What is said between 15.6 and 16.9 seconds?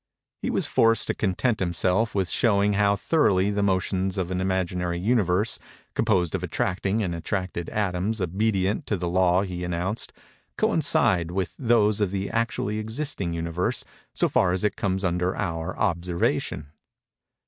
observation.